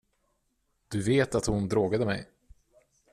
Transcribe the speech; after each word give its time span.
Du 0.87 1.01
vet 1.01 1.35
att 1.35 1.45
hon 1.45 1.67
drogade 1.69 2.05
mig. 2.05 2.27